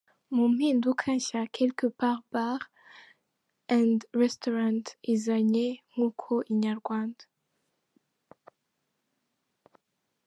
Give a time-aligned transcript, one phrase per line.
[0.35, 2.59] Mu mpinduka nshya Quelque part bar
[3.77, 7.23] and Restaurant izanye nkuko Inyarwanda.